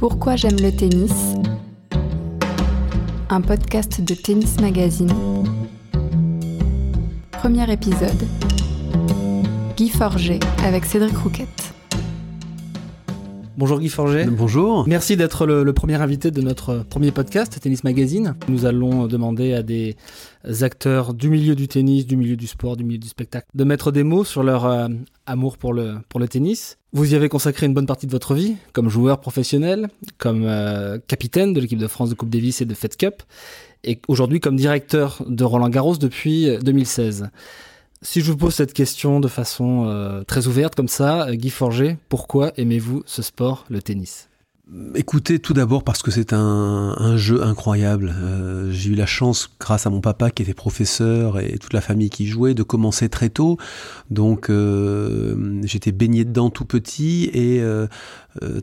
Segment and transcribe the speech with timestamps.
[0.00, 1.12] Pourquoi j'aime le tennis?
[3.28, 5.12] Un podcast de Tennis Magazine.
[7.32, 8.26] Premier épisode.
[9.76, 11.74] Guy Forger avec Cédric Rouquette.
[13.60, 14.24] Bonjour Guy Forget.
[14.24, 14.88] Bonjour.
[14.88, 18.34] Merci d'être le, premier invité de notre premier podcast, Tennis Magazine.
[18.48, 19.96] Nous allons demander à des
[20.62, 23.92] acteurs du milieu du tennis, du milieu du sport, du milieu du spectacle, de mettre
[23.92, 24.88] des mots sur leur euh,
[25.26, 26.78] amour pour le, pour le tennis.
[26.94, 30.96] Vous y avez consacré une bonne partie de votre vie, comme joueur professionnel, comme euh,
[31.06, 33.22] capitaine de l'équipe de France de Coupe Davis et de Fed Cup,
[33.84, 37.28] et aujourd'hui comme directeur de Roland Garros depuis 2016.
[38.02, 41.50] Si je vous pose cette question de façon euh, très ouverte comme ça, euh, Guy
[41.50, 44.30] Forger, pourquoi aimez-vous ce sport, le tennis?
[44.94, 48.14] Écoutez, tout d'abord parce que c'est un, jeu incroyable.
[48.16, 51.82] Euh, j'ai eu la chance, grâce à mon papa qui était professeur et toute la
[51.82, 53.58] famille qui jouait, de commencer très tôt.
[54.08, 54.50] Donc
[55.64, 57.60] j'étais baigné dedans tout petit et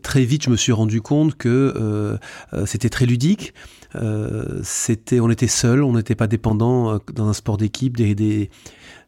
[0.01, 2.17] très vite je me suis rendu compte que
[2.65, 3.53] c'était très ludique.
[3.93, 7.97] on était seul, on n'était pas dépendant dans un sport d'équipe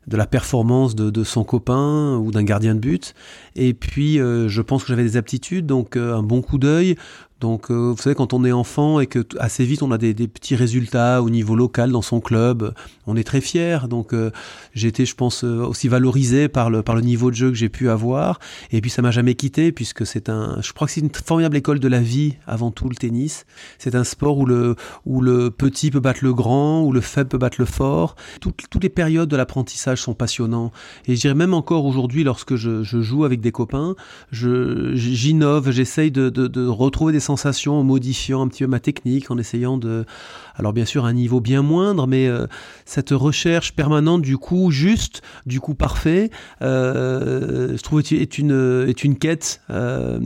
[0.09, 3.13] de la performance de, son copain ou d'un gardien de but.
[3.55, 6.95] Et puis, euh, je pense que j'avais des aptitudes, donc euh, un bon coup d'œil,
[7.39, 10.13] donc, euh, vous savez, quand on est enfant et que assez vite on a des,
[10.13, 12.73] petits résultats au niveau local dans son club,
[13.07, 13.87] on est très fier.
[13.87, 14.31] Donc, euh,
[14.73, 17.55] j'ai été, je pense, euh, aussi valorisé par le, par le niveau de jeu que
[17.55, 18.39] j'ai pu avoir.
[18.71, 21.55] Et puis, ça m'a jamais quitté puisque c'est un, je crois que c'est une formidable
[21.55, 23.45] école de la vie avant tout le tennis.
[23.77, 27.29] C'est un sport où le, où le petit peut battre le grand, où le faible
[27.29, 28.15] peut battre le fort.
[28.41, 30.73] Toutes, toutes les périodes de l'apprentissage sont passionnantes.
[31.05, 33.95] Et je dirais même encore aujourd'hui, lorsque je, je, joue avec des copains,
[34.31, 39.37] j'innove, j'essaye de, de, de retrouver des en modifiant un petit peu ma technique, en
[39.37, 40.05] essayant de,
[40.59, 42.45] alors bien sûr un niveau bien moindre, mais euh,
[42.85, 46.29] cette recherche permanente du coup juste, du coup parfait,
[46.61, 50.19] euh, je trouve est une est une quête euh,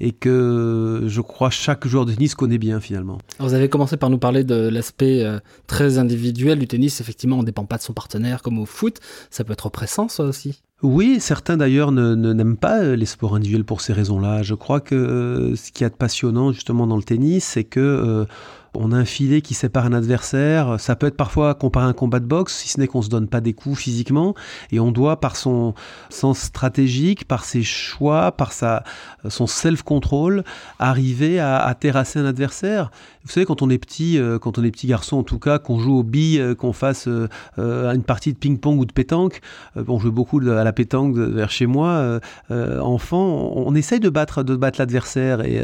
[0.00, 3.18] et que je crois chaque joueur de tennis connaît bien finalement.
[3.40, 5.24] vous avez commencé par nous parler de l'aspect
[5.66, 7.00] très individuel du tennis.
[7.00, 9.00] Effectivement, on ne dépend pas de son partenaire comme au foot.
[9.30, 10.62] Ça peut être oppressant, ça aussi.
[10.84, 14.42] Oui, certains d'ailleurs ne, n'aiment pas euh, les sports individuels pour ces raisons-là.
[14.42, 18.26] Je crois que euh, ce qui est passionnant justement dans le tennis, c'est que euh,
[18.74, 20.78] on a un filet qui sépare un adversaire.
[20.78, 23.08] Ça peut être parfois comparé à un combat de boxe, si ce n'est qu'on se
[23.08, 24.34] donne pas des coups physiquement,
[24.72, 25.74] et on doit, par son
[26.10, 28.84] sens stratégique, par ses choix, par sa,
[29.28, 30.44] son self-control,
[30.78, 32.90] arriver à, terrasser un adversaire.
[33.24, 35.58] Vous savez, quand on est petit, euh, quand on est petit garçon en tout cas,
[35.58, 39.40] qu'on joue aux billes, euh, qu'on fasse euh, une partie de ping-pong ou de pétanque,
[39.76, 42.20] on joue beaucoup à la pétanque vers chez moi,
[42.50, 45.60] enfant, on, essaye de battre, de battre l'adversaire, et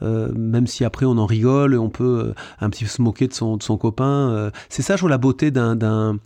[0.00, 3.56] même si après on en rigole, on peut un petit peu se moquer de son,
[3.56, 4.30] de son copain.
[4.30, 6.18] Euh, c'est ça, je trouve, la beauté d'un, d'un,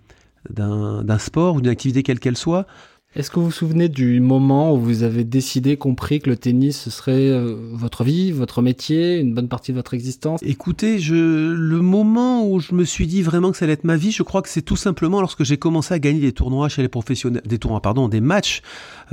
[0.51, 2.67] d'un, sport ou d'une activité quelle qu'elle soit.
[3.15, 6.81] Est-ce que vous vous souvenez du moment où vous avez décidé, compris que le tennis
[6.81, 10.41] ce serait euh, votre vie, votre métier, une bonne partie de votre existence?
[10.43, 14.13] Écoutez, le moment où je me suis dit vraiment que ça allait être ma vie,
[14.13, 16.89] je crois que c'est tout simplement lorsque j'ai commencé à gagner des tournois chez les
[16.89, 18.63] professionnels, des tournois, pardon, des matchs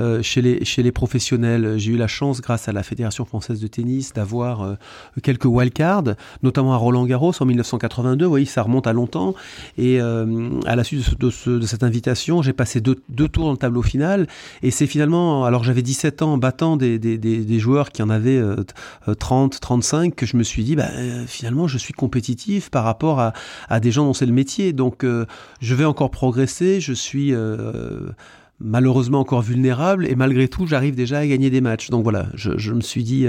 [0.00, 1.74] euh, chez les chez les professionnels.
[1.76, 4.74] J'ai eu la chance, grâce à la Fédération française de tennis, d'avoir euh,
[5.22, 8.24] quelques wildcards, notamment à Roland Garros en 1982.
[8.24, 9.34] Vous voyez, ça remonte à longtemps.
[9.76, 13.58] Et à la suite de, ce, de, cette invitation, j'ai passé deux tours dans le
[13.58, 13.82] tableau
[14.62, 18.40] Et c'est finalement, alors j'avais 17 ans, battant des, des, des, joueurs qui en avaient
[19.18, 22.70] 30, euh, 35, euh, que je me suis dit, bah, euh, finalement, je suis compétitif
[22.70, 23.32] par rapport à,
[23.68, 24.72] à des gens dont c'est le métier.
[24.72, 25.04] Donc,
[25.60, 26.80] je vais encore progresser.
[26.80, 27.34] Je suis
[28.62, 32.58] malheureusement encore vulnérable et malgré tout j'arrive déjà à gagner des matchs donc voilà je,
[32.58, 33.26] je me suis dit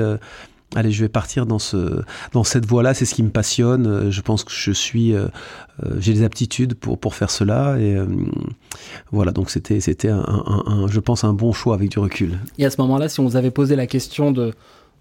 [0.76, 2.02] allez, je vais partir dans ce
[2.34, 2.94] dans cette voie-là.
[2.94, 3.88] C'est ce qui me passionne.
[3.88, 5.28] Euh, je pense que je suis, euh,
[5.84, 7.78] euh, j'ai des aptitudes pour pour faire cela.
[7.80, 7.98] Et
[9.12, 10.24] voilà, donc c'était c'était un,
[10.66, 12.40] un, je pense un bon choix avec du recul.
[12.58, 14.54] Et à ce moment-là, si on vous avait posé la question de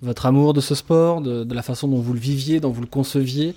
[0.03, 2.81] votre amour de ce sport, de, de, la façon dont vous le viviez, dont vous
[2.81, 3.55] le conceviez,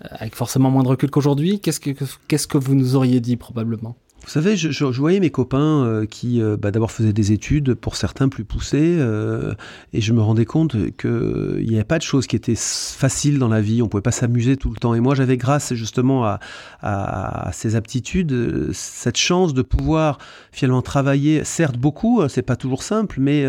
[0.00, 1.90] avec forcément moins de recul qu'aujourd'hui, qu'est-ce que
[2.28, 3.94] qu'est-ce que vous nous auriez dit probablement?
[4.24, 7.74] Vous savez, je, je, voyais mes copains euh, qui euh, bah, d'abord faisaient des études,
[7.74, 9.54] pour certains plus poussées, euh,
[9.92, 13.48] et je me rendais compte qu'il n'y avait pas de choses qui étaient faciles dans
[13.48, 14.94] la vie, on pouvait pas s'amuser tout le temps.
[14.94, 16.38] Et moi, j'avais grâce justement à,
[16.80, 20.18] à, à, ces aptitudes, cette chance de pouvoir
[20.52, 23.46] finalement travailler, certes beaucoup, c'est pas toujours simple, mais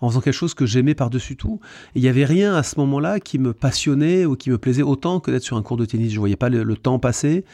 [0.00, 1.60] en faisant quelque chose que j'aimais par-dessus tout.
[1.94, 5.20] Il n'y avait rien à ce moment-là qui me passionnait ou qui me plaisait autant
[5.20, 6.12] que d'être sur un cours de tennis.
[6.12, 7.44] Je voyais pas le, temps passer,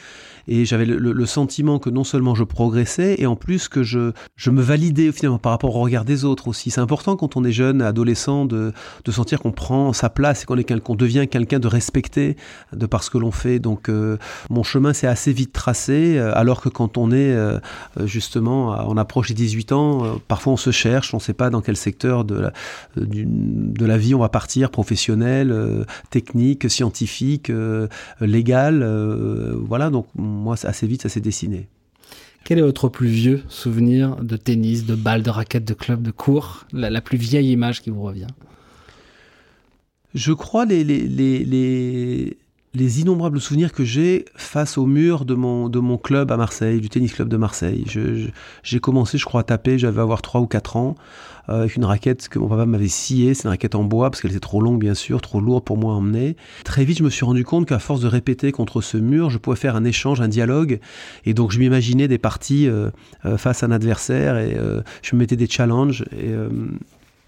[0.47, 4.11] et j'avais le, le, sentiment que non seulement je progressais et en plus que je,
[4.35, 6.69] je me validais finalement par rapport au regard des autres aussi.
[6.69, 8.73] C'est important quand on est jeune, adolescent, de,
[9.05, 12.35] de sentir qu'on prend sa place et qu'on qu'on devient quelqu'un de respecté
[12.73, 13.59] de par ce que l'on fait.
[13.59, 14.17] Donc euh,
[14.49, 17.59] mon chemin s'est assez vite tracé, euh, alors que quand on est euh,
[18.03, 21.61] justement, on approche des 18 ans, parfois on se cherche, on ne sait pas dans
[21.61, 22.53] quel secteur de la,
[22.97, 27.51] de la vie on va partir, professionnel, technique, scientifique,
[28.19, 28.83] légal.
[29.65, 31.67] voilà, donc moi assez vite ça s'est dessiné.
[32.43, 36.11] Quel est votre plus vieux souvenir de tennis, de balle, de raquette, de club, de
[36.11, 36.65] cours?
[36.73, 38.27] La, plus vieille image qui vous revient?
[40.13, 42.37] Je crois les, les, les, les,
[42.75, 46.89] innombrables souvenirs que j'ai face au mur de mon, de mon club à Marseille, du
[46.89, 47.85] tennis club de Marseille.
[48.63, 50.95] J'ai commencé, je crois, à taper, j'avais avoir 3 ou 4 ans.
[51.49, 53.33] Euh, avec une raquette que mon papa m'avait sciée.
[53.33, 55.77] C'est une raquette en bois parce qu'elle était trop longue, bien sûr, trop lourde pour
[55.77, 56.37] moi à emmener.
[56.63, 59.37] Très vite, je me suis rendu compte qu'à force de répéter contre ce mur, je
[59.37, 60.79] pouvais faire un échange, un dialogue.
[61.25, 62.91] Et donc, je m'imaginais des parties euh,
[63.25, 64.57] euh, face à un adversaire et
[65.01, 66.05] je me mettais des challenges.
[66.17, 66.33] Et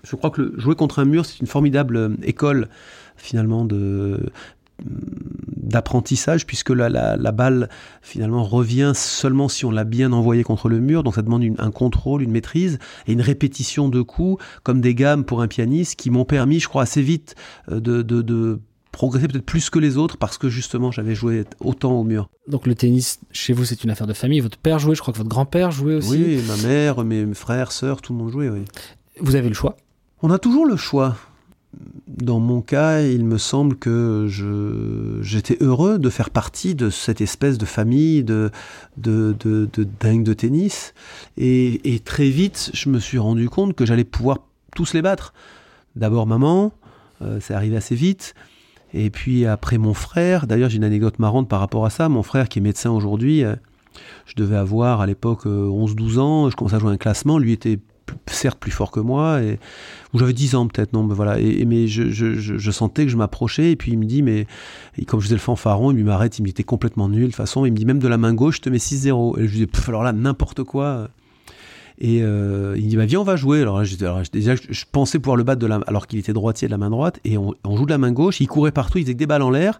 [0.03, 2.69] je crois que jouer contre un mur, c'est une formidable école
[3.17, 4.31] finalement de
[4.81, 7.69] d'apprentissage puisque la, la, balle
[8.01, 11.71] finalement revient seulement si on l'a bien envoyée contre le mur donc ça demande un
[11.71, 12.77] contrôle, une maîtrise
[13.07, 16.67] et une répétition de coups comme des gammes pour un pianiste qui m'ont permis je
[16.67, 17.35] crois assez vite
[17.71, 18.59] euh, de, de,
[18.91, 22.29] progresser peut-être plus que les autres parce que justement j'avais joué autant au mur.
[22.47, 25.11] Donc le tennis chez vous c'est une affaire de famille, votre père jouait, je crois
[25.11, 26.11] que votre grand-père jouait aussi.
[26.11, 28.63] Oui, ma mère, mes frères, sœurs, tout le monde jouait, oui.
[29.19, 29.75] Vous avez le choix
[30.21, 31.17] On a toujours le choix
[32.07, 34.27] dans mon cas, il me semble que
[35.21, 38.51] j'étais heureux de faire partie de cette espèce de famille de,
[38.97, 39.67] de, de,
[39.99, 40.93] dingue de tennis.
[41.37, 44.39] Et, très vite, je me suis rendu compte que j'allais pouvoir
[44.75, 45.33] tous les battre.
[45.95, 46.73] D'abord maman,
[47.21, 48.33] euh, c'est arrivé assez vite.
[48.93, 52.23] Et puis après mon frère, d'ailleurs j'ai une anecdote marrante par rapport à ça, mon
[52.23, 53.55] frère qui est médecin aujourd'hui, euh,
[54.25, 57.51] je devais avoir à l'époque 11-12 euh, ans, je commençais à jouer un classement, lui
[57.51, 57.79] était
[58.27, 59.59] certes plus fort que moi, et,
[60.13, 61.39] où j'avais 10 ans peut-être, non, mais voilà.
[61.39, 64.47] Et, mais je, je, sentais que je m'approchais, et puis il me dit, mais
[65.07, 67.65] comme je faisais le fanfaron, il m'arrête, il me dit, complètement nul, de toute façon,
[67.65, 69.39] il me dit, même de la main gauche, je te mets 6-0.
[69.39, 71.09] Et je lui dis, alors là, n'importe quoi.
[71.97, 73.61] Et euh, il me dit, bah, viens, on va jouer.
[73.61, 76.71] Alors, alors déjà, je, pensais pouvoir le battre de la, alors qu'il était droitier de
[76.71, 79.03] la main droite, et on, on, joue de la main gauche, il courait partout, il
[79.03, 79.79] faisait que des balles en l'air,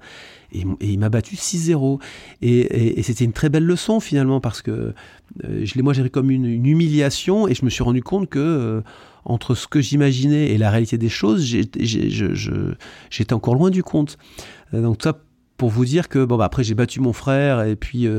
[0.52, 2.00] et, il m'a battu 6-0.
[2.42, 4.94] Et, c'était une très belle leçon finalement, parce que
[5.44, 8.82] euh, je moi j'ai comme une, humiliation, et je me suis rendu compte que euh,
[9.26, 14.18] entre ce que j'imaginais et la réalité des choses, j'étais encore loin du compte.
[14.74, 15.20] Euh, donc ça,
[15.58, 18.10] pour vous dire que bon bah après j'ai battu mon frère et puis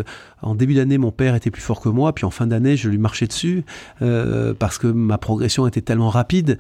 [0.41, 2.89] en début d'année mon père était plus fort que moi puis en fin d'année je
[2.89, 3.63] lui marchais dessus
[3.99, 6.57] parce que ma progression était tellement rapide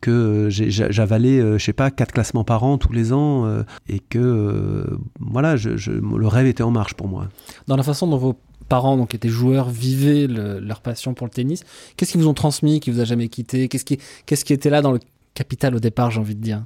[0.00, 5.56] que j'avalais, je sais pas, quatre classements par an tous les ans, et que voilà,
[5.56, 7.28] le rêve était en marche pour moi.
[7.66, 11.64] Dans la façon dont vos parents, donc étaient joueurs, vivaient leur passion pour le tennis,
[11.96, 14.70] qu'est-ce qu'ils vous ont transmis, qui vous a jamais quitté Qu'est-ce qui, qu'est-ce qui était
[14.70, 15.00] là dans le
[15.34, 16.64] capital au départ, j'ai envie de dire?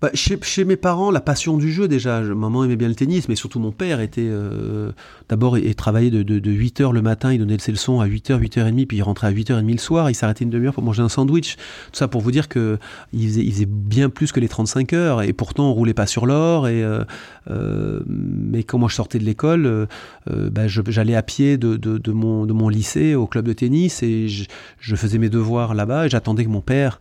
[0.00, 2.20] Bah, chez, mes parents, la passion du jeu déjà.
[2.20, 4.92] maman aimait bien le tennis, mais surtout mon père était euh,
[5.28, 8.86] d'abord il, travaillait de, de, 8h le matin, il donnait ses leçons à 8h, 8h30,
[8.86, 11.56] puis il rentrait à 8h30 le soir, il s'arrêtait une demi-heure pour manger un sandwich.
[11.56, 12.78] Tout ça pour vous dire que
[13.12, 16.68] il faisait, bien plus que les 35 heures, et pourtant on roulait pas sur l'or.
[16.68, 17.02] Et euh,
[17.50, 19.88] euh, mais quand moi je sortais de l'école,
[20.28, 25.28] bah, j'allais à pied de, mon, lycée au club de tennis et je faisais mes
[25.28, 27.00] devoirs là-bas et j'attendais que mon père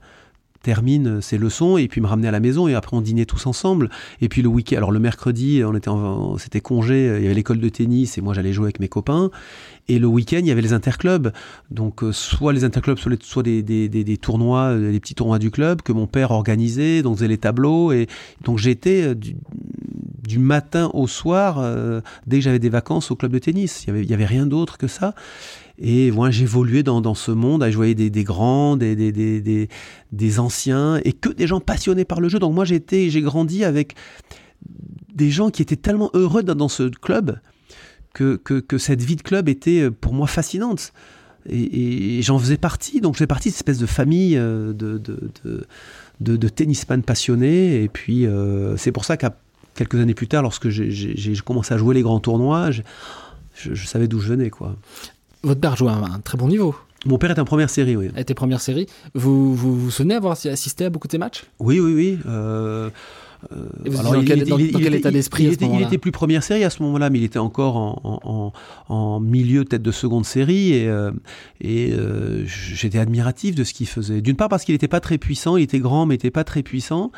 [0.61, 3.45] termine ses leçons et puis me ramener à la maison et après on dînait tous
[3.45, 3.89] ensemble.
[4.21, 5.91] Et puis le week-end alors le mercredi on était
[6.37, 9.31] c'était congé il y avait l'école de tennis et moi j'allais jouer avec mes copains.
[9.89, 11.31] Et le week-end il y avait les interclubs.
[11.71, 15.51] Donc euh, soit les interclubs soit, des, des, des, tournois euh, des petits tournois du
[15.51, 17.91] club que mon père organisait donc faisait les tableaux.
[17.91, 18.07] Et
[18.43, 19.35] donc j'étais euh, du,
[20.27, 21.63] du, matin au soir
[22.25, 23.83] dès que j'avais des vacances au club de tennis.
[23.83, 25.15] Il y avait, il y avait rien d'autre que ça
[25.79, 29.69] et moi, j'évoluais dans, dans ce monde, je voyais des, des grands, des, des, des,
[30.11, 32.39] des, anciens, et que des gens passionnés par le jeu.
[32.39, 33.93] Donc moi, j'ai grandi avec
[35.13, 37.39] des gens qui étaient tellement heureux dans ce club
[38.13, 40.93] que, que, que, cette vie de club était euh, pour moi fascinante.
[41.47, 44.97] Et, j'en faisais partie, donc je faisais partie de cette espèce de famille euh, de,
[44.97, 45.31] de,
[46.19, 47.83] de, de, tennisman passionnés.
[47.83, 49.37] Et puis, euh, c'est pour ça qu'à
[49.75, 52.81] quelques années plus tard, lorsque j'ai commencé à jouer les grands tournois, je,
[53.53, 54.49] je savais d'où je venais.
[54.49, 54.75] quoi.
[55.47, 56.75] Votre père jouait à un, très bon niveau.
[57.05, 58.09] Mon père était en première série, oui.
[58.17, 58.85] était première série.
[59.13, 61.45] Vous, vous vous souvenez avoir assisté à beaucoup de ces matchs?
[61.59, 62.19] Oui, oui, oui.
[62.25, 67.19] Euh, dans, quel, état d'esprit il, il, était plus première série à ce moment-là, mais
[67.19, 68.51] il était encore en,
[68.89, 71.11] en, milieu tête de seconde série et, euh,
[71.61, 74.21] et euh, j'étais admiratif de ce qu'il faisait.
[74.21, 76.43] D'une part parce qu'il n'était pas très puissant, il était grand mais il n'était pas
[76.43, 77.11] très puissant.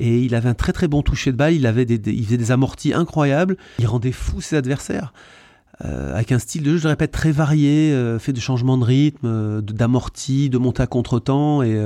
[0.00, 2.36] Et il avait un très très bon toucher de balle, il, avait des, il faisait
[2.36, 5.12] des amortis incroyables, il rendait fou ses adversaires
[5.84, 8.84] euh, avec un style de jeu, je répète, très varié, euh, fait de changements de
[8.84, 11.62] rythme, d'amorti, de montée à contre-temps.
[11.62, 11.78] Et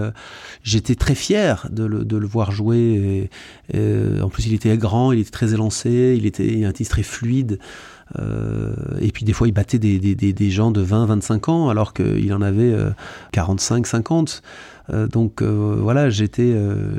[0.62, 3.28] j'étais très fier de le, de le voir jouer.
[3.74, 7.02] Et, en plus, il était grand, il était très élancé, il était un tennis très
[7.02, 7.58] fluide.
[9.00, 11.92] et puis des fois, il battait des, des, des, gens de 20, 25 ans, alors
[11.92, 12.74] qu'il en avait
[13.32, 14.42] 45, 50.
[15.10, 16.54] donc voilà, j'étais,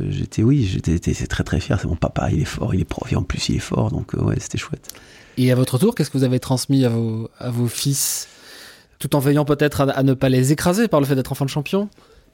[0.09, 1.79] j'étais, oui, j'étais très très fier.
[1.79, 3.89] C'est mon papa, il est fort, il est prof, et en plus il est fort,
[3.89, 4.93] donc ouais, c'était chouette.
[5.37, 8.27] Et à votre tour, qu'est-ce que vous avez transmis à vos, à vos fils,
[8.99, 11.49] tout en veillant peut-être à, ne pas les écraser par le fait d'être enfant de
[11.49, 11.89] champion.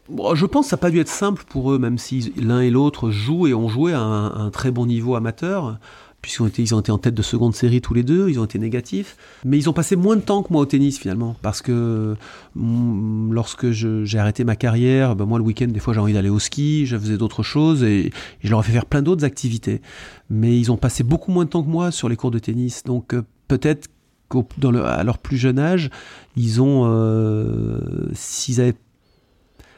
[0.09, 2.61] Bon, Je pense que ça n'a pas dû être simple pour eux, même si l'un
[2.61, 5.77] et l'autre jouent et ont joué à un très bon niveau amateur
[6.21, 9.17] puisqu'ils ont été, en tête de seconde série tous les deux, ils ont été négatifs.
[9.45, 12.15] Mais ils ont passé moins de temps que moi au tennis finalement, parce que
[12.55, 16.29] mm, lorsque j'ai arrêté ma carrière, ben moi le week-end des fois j'ai envie d'aller
[16.29, 18.11] au ski, je faisais d'autres choses et,
[18.41, 19.81] je leur ai fait faire plein d'autres activités.
[20.29, 22.83] Mais ils ont passé beaucoup moins de temps que moi sur les cours de tennis,
[22.83, 23.87] donc euh, peut-être
[24.29, 25.89] qu'à leur plus jeune âge,
[26.37, 28.75] euh, s'ils avaient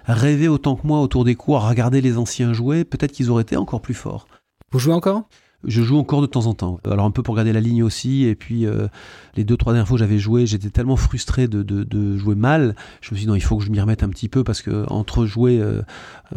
[0.06, 3.44] rêvé autant que moi autour des cours, à regarder les anciens jouer, peut-être qu'ils auraient
[3.44, 4.28] été encore plus forts.
[4.72, 5.28] Vous jouez encore?
[5.64, 6.80] Je joue encore de temps en temps.
[6.90, 8.26] Alors un peu pour garder la ligne aussi.
[8.26, 8.88] Et puis euh,
[9.36, 12.76] les deux trois dernières fois j'avais joué, j'étais tellement frustré de, de, de, jouer mal.
[13.02, 14.62] Je me suis dit non, il faut que je m'y remette un petit peu parce
[14.62, 15.82] que entre jouer euh,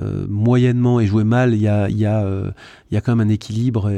[0.00, 2.24] euh, moyennement et jouer mal, il y a, y, a,
[2.94, 3.90] y a quand même un équilibre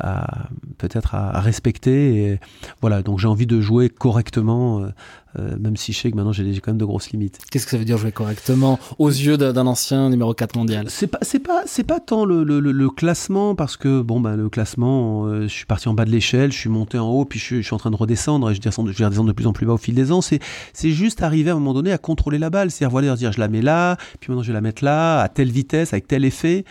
[0.00, 2.24] à peut-être à, à, respecter.
[2.24, 2.40] Et
[2.80, 4.90] voilà, donc j'ai envie de jouer correctement
[5.38, 7.38] euh, même si je sais que maintenant j'ai quand même de grosses limites.
[7.50, 10.86] Qu'est-ce que ça veut dire jouer correctement aux yeux d'un ancien numéro 4 mondial?
[10.88, 14.34] C'est pas c'est pas c'est pas tant le, le, le, classement parce que bon ben
[14.34, 17.24] le classement euh, je suis parti en bas de l'échelle, je suis monté en haut
[17.24, 19.32] puis je, je, suis en train de redescendre et je, descends, je vais redescendre de
[19.32, 20.40] plus en plus bas au fil des ans, c'est
[20.72, 23.38] c'est juste arriver à un moment donné à contrôler la balle, c'est-à-dire voilà dire je
[23.38, 26.24] la mets là, puis maintenant je vais la mettre là à telle vitesse avec tel
[26.24, 26.64] effet.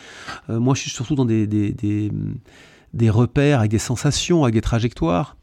[0.50, 4.61] Euh, moi je suis surtout dans des, des, des repères avec des sensations, avec des
[4.61, 5.35] trajectoires.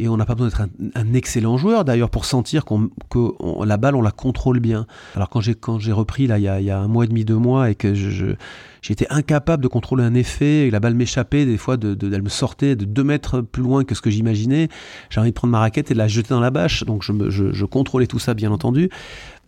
[0.00, 0.62] Et on n'a pas besoin d'être
[0.94, 4.86] un, excellent joueur d'ailleurs pour sentir que la balle, on la contrôle bien.
[5.16, 7.08] Alors quand j'ai, quand j'ai repris là, il y, a, y a un mois et
[7.08, 7.94] demi, deux mois, et que
[8.80, 12.22] j'étais incapable de contrôler un effet, et la balle m'échappait, des fois de, de, elle
[12.22, 14.68] me sortait de deux mètres plus loin que ce que j'imaginais.
[15.10, 16.84] J'ai envie de prendre ma raquette et de la jeter dans la bâche.
[16.84, 18.90] Donc je, je contrôlais tout ça bien entendu.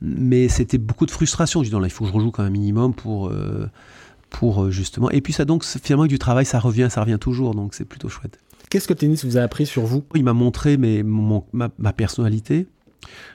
[0.03, 1.63] Mais c'était beaucoup de frustration.
[1.63, 3.29] Je dis non là, il faut que je rejoue quand même un minimum pour...
[3.29, 3.71] Euh,
[4.31, 5.11] pour euh, justement.
[5.11, 8.09] Et puis ça donc finalement du travail, ça revient, ça revient toujours, donc c'est plutôt
[8.09, 8.39] chouette.
[8.71, 10.05] Qu'est-ce que le tennis vous a appris sur vous?
[10.15, 12.69] Il m'a montré mes, ma, personnalité,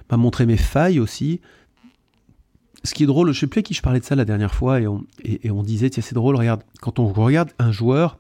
[0.10, 1.42] m'a montré mes failles aussi.
[2.86, 4.54] Ce qui est drôle, je sais plus à qui je parlais de ça la dernière
[4.54, 8.18] fois, et on, et, on disait, tiens, c'est drôle, regarde, quand on regarde un joueur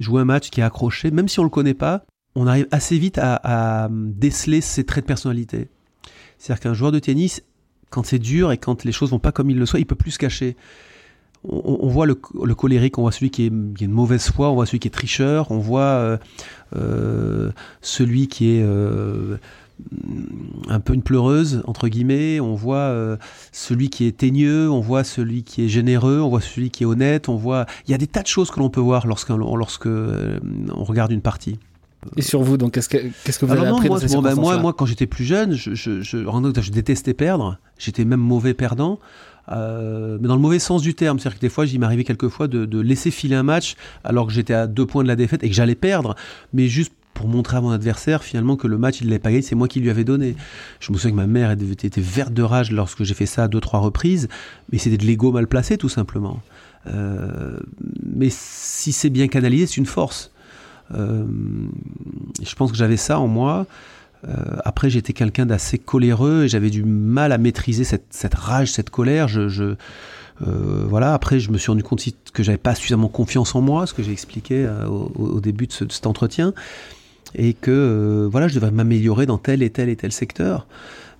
[0.00, 2.04] jouer un match qui est accroché, même si on le connaît pas,
[2.34, 5.68] on arrive assez vite à, déceler ses traits de personnalité.
[6.38, 7.42] C'est-à-dire qu'un joueur de tennis,
[7.90, 9.94] quand c'est dur et quand les choses vont pas comme il le souhaite, il peut
[9.94, 10.56] plus se cacher
[11.48, 14.66] on, voit le, colérique, on voit celui qui est, qui une mauvaise foi, on voit
[14.66, 16.16] celui qui est tricheur, on voit euh,
[16.76, 19.38] euh, celui qui est euh,
[20.68, 23.18] un peu une pleureuse, entre guillemets, on voit
[23.50, 26.86] celui qui est teigneux, on voit celui qui est généreux, on voit celui qui est
[26.86, 27.66] honnête, on voit...
[27.88, 31.10] Il y a des tas de choses que l'on peut voir lorsque, lorsque on regarde
[31.10, 31.58] une partie.
[32.16, 34.72] Et sur vous, donc, qu'est-ce que, qu'est-ce que vous avez appris moi, ben, moi, moi,
[34.72, 37.58] quand j'étais plus jeune, je, je, je, je détestais perdre.
[37.78, 38.98] J'étais même mauvais perdant.
[39.50, 41.18] Euh, mais dans le mauvais sens du terme.
[41.18, 44.32] C'est-à-dire que des fois, il m'arrivait quelquefois de, de laisser filer un match alors que
[44.32, 46.14] j'étais à deux points de la défaite et que j'allais perdre,
[46.52, 49.42] mais juste pour montrer à mon adversaire finalement que le match il l'avait pas gagné,
[49.42, 50.34] c'est moi qui lui avais donné.
[50.80, 53.48] Je me souviens que ma mère était, verte de rage lorsque j'ai fait ça à
[53.48, 54.28] deux trois reprises,
[54.70, 56.40] mais c'était de l'ego mal placé tout simplement.
[56.86, 57.58] Euh,
[58.02, 60.32] mais si c'est bien canalisé, c'est une force.
[60.94, 61.24] Euh,
[62.42, 63.66] je pense que j'avais ça en moi.
[64.28, 68.90] Euh, après, j'étais quelqu'un d'assez coléreux et j'avais du mal à maîtriser cette, rage, cette
[68.90, 69.28] colère.
[69.28, 69.76] Je, euh,
[70.88, 71.14] voilà.
[71.14, 74.02] Après, je me suis rendu compte que j'avais pas suffisamment confiance en moi, ce que
[74.02, 76.54] j'ai expliqué euh, au, début de, cet entretien,
[77.34, 80.66] et que voilà, je devrais m'améliorer dans tel et tel et tel secteur.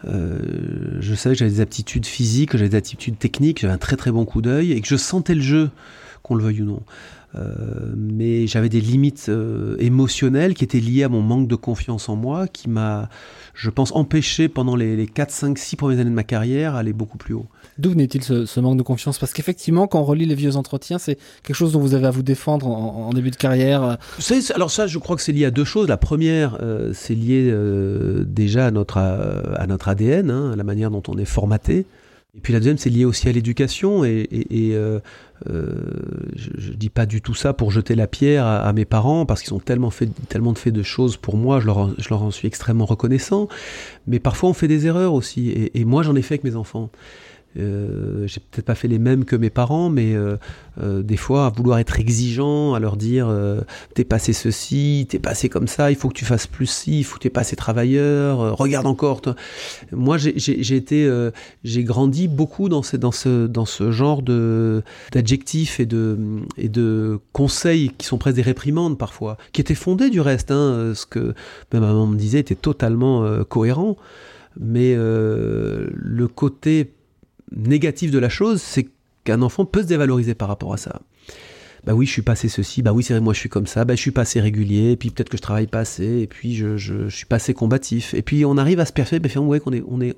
[0.05, 3.97] je savais que j'avais des aptitudes physiques, que j'avais des aptitudes techniques, j'avais un très
[3.97, 5.71] très bon coup d'œil et que je sentais le jeu,
[6.23, 6.83] qu'on le veuille ou non.
[7.35, 12.09] Euh, mais j'avais des limites euh, émotionnelles qui étaient liées à mon manque de confiance
[12.09, 13.09] en moi, qui m'a,
[13.55, 16.93] je pense, empêché pendant les, les 4, 5, 6 premières années de ma carrière aller
[16.93, 17.47] beaucoup plus haut.
[17.79, 19.19] D'où venait-il ce, manque de confiance?
[19.19, 22.11] Parce qu'effectivement, quand on relit les vieux entretiens, c'est quelque chose dont vous avez à
[22.11, 23.99] vous défendre en, début de carrière.
[24.55, 25.88] alors ça, je crois que c'est lié à deux choses.
[25.88, 27.55] La première, euh, c'est lié
[28.26, 31.87] déjà à notre, à, notre ADN, hein, à la manière dont on est formaté.
[32.35, 34.05] Et puis la deuxième, c'est lié aussi à l'éducation.
[34.07, 35.01] Et, euh,
[35.51, 35.75] euh,
[36.35, 39.43] je ne dis pas du tout ça pour jeter la pierre à, mes parents, parce
[39.43, 42.31] qu'ils ont tellement fait, tellement fait de choses pour moi, je leur, je leur en
[42.31, 43.49] suis extrêmement reconnaissant.
[44.07, 45.51] Mais parfois, on fait des erreurs aussi.
[45.75, 46.89] Et, moi, j'en ai fait avec mes enfants.
[47.59, 50.37] Euh, j'ai peut-être pas fait les mêmes que mes parents, mais euh,
[50.83, 53.33] euh, des fois, à vouloir être exigeant, à leur dire
[53.95, 57.05] t'es passé ceci, t'es passé comme ça, il faut que tu fasses plus ci, il
[57.05, 59.21] faut que t'es passé travailleur, regarde encore.
[59.93, 61.31] Moi, j'ai été,
[61.65, 66.19] j'ai grandi beaucoup dans ce, dans ce, dans ce genre d'adjectifs et de,
[66.57, 70.51] et de conseils qui sont presque des réprimandes parfois, qui étaient fondés du reste.
[70.51, 71.35] Hein, ce que
[71.73, 73.97] ma maman me disait était totalement cohérent,
[74.59, 76.93] mais le côté
[77.57, 78.89] négatif de la chose, c'est
[79.25, 81.01] qu'un enfant peut se dévaloriser par rapport à ça.
[81.85, 83.85] Bah oui, je suis pas assez ceci, bah oui, c'est moi je suis comme ça,
[83.85, 86.27] bah je suis pas assez régulier, et puis peut-être que je travaille pas assez, et
[86.29, 88.15] puis je, suis pas assez combatif.
[88.15, 90.17] Et puis on arrive à se persuader, bah, ouais, qu'on est, on est.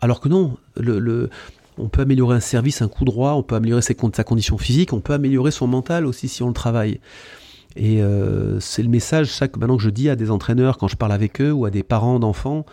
[0.00, 1.30] Alors que non, le,
[1.78, 5.00] on peut améliorer un service, un coup droit, on peut améliorer sa condition physique, on
[5.00, 7.00] peut améliorer son mental aussi si on le travaille.
[7.80, 10.96] Et euh, c'est le message chaque maintenant que je dis à des entraîneurs quand je
[10.96, 12.66] parle avec eux ou à des parents d'enfants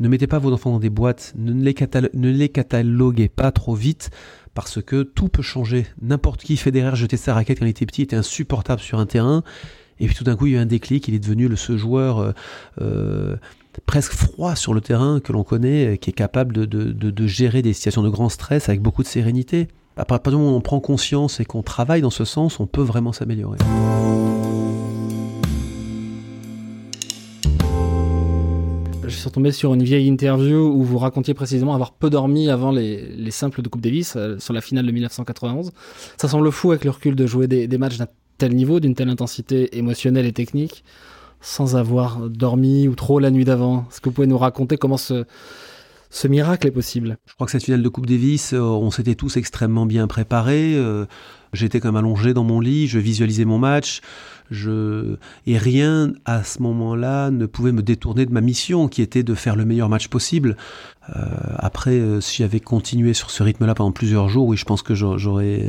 [0.00, 4.10] ne mettez pas vos enfants dans des boîtes, ne les, cataloguez pas trop vite
[4.54, 5.86] parce que tout peut changer.
[6.00, 9.42] N'importe qui, Federer, jeter sa raquette quand il était petit, était insupportable sur un terrain.
[10.00, 11.56] Et puis tout d'un coup, il y a eu un déclic, il est devenu le,
[11.56, 12.32] ce joueur euh,
[12.80, 13.36] euh,
[13.86, 18.02] presque froid sur le terrain que l'on connaît, qui est capable de, gérer des situations
[18.02, 19.66] de grand stress avec beaucoup de sérénité.
[19.98, 22.66] À partir du moment où on prend conscience et qu'on travaille dans ce sens, on
[22.66, 23.58] peut vraiment s'améliorer.
[29.04, 32.70] je suis retombé sur une vieille interview où vous racontiez précisément avoir peu dormi avant
[32.70, 35.72] les, simples de Coupe Davis euh, sur la finale de 1991.
[36.18, 39.08] Ça semble fou avec le recul de jouer des, matchs d'un tel niveau, d'une telle
[39.08, 40.84] intensité émotionnelle et technique,
[41.40, 43.86] sans avoir dormi ou trop la nuit d'avant.
[43.90, 45.24] Est-ce que vous pouvez nous raconter comment ce,
[46.10, 49.14] ce miracle est possible Je crois que cette finale de Coupe Davis, euh, on s'était
[49.14, 50.74] tous extrêmement bien préparés.
[50.74, 51.04] Euh,
[51.52, 54.00] j'étais comme allongé dans mon lit, je visualisais mon match.
[54.50, 59.34] Et rien à ce moment-là ne pouvait me détourner de ma mission, qui était de
[59.34, 60.56] faire le meilleur match possible.
[61.14, 61.22] Euh,
[61.58, 65.66] après, si j'avais continué sur ce rythme-là pendant plusieurs jours, oui, je pense que j'aurais,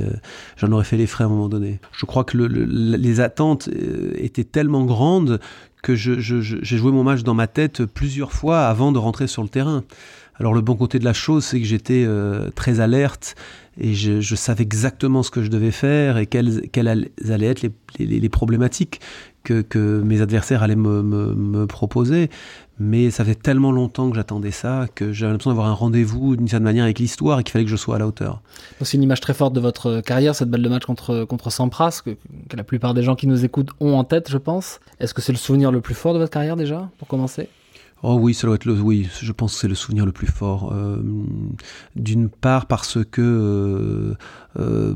[0.55, 1.81] j'en aurais fait les frais à un moment donné.
[1.91, 3.67] Je crois que le, les attentes
[4.15, 5.41] étaient tellement grandes
[5.81, 9.49] que j'ai joué mon match dans ma tête plusieurs fois avant de rentrer sur le
[9.49, 9.83] terrain.
[10.39, 12.07] Alors le bon côté de la chose, c'est que j'étais
[12.55, 13.35] très alerte
[13.79, 16.69] et je, savais exactement ce que je devais faire et quelles,
[17.29, 17.65] allaient être
[17.97, 18.99] les, problématiques
[19.43, 22.29] que, mes adversaires allaient me, proposer.
[22.81, 26.47] Mais ça fait tellement longtemps que j'attendais ça que j'avais l'impression d'avoir un rendez-vous d'une
[26.47, 28.41] certaine manière avec l'histoire et qu'il fallait que je sois à la hauteur.
[28.81, 32.01] C'est une image très forte de votre carrière, cette balle de match contre, contre Sampras,
[32.03, 34.79] que la plupart des gens qui nous écoutent ont en tête, je pense.
[35.01, 37.49] Est-ce que c'est le souvenir le plus fort de votre carrière déjà, pour commencer?
[38.01, 40.27] Oh oui, ça doit être le, oui, je pense que c'est le souvenir le plus
[40.27, 40.71] fort.
[40.71, 41.01] Euh,
[41.97, 44.15] D'une part parce que
[44.59, 44.93] euh,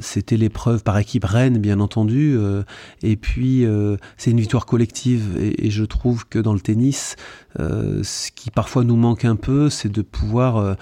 [0.00, 2.62] c'était l'épreuve par équipe reine, bien entendu, euh,
[3.02, 5.36] et puis euh, c'est une victoire collective.
[5.40, 7.16] Et, je trouve que dans le tennis,
[7.58, 10.76] ce qui parfois nous manque un peu, c'est de pouvoir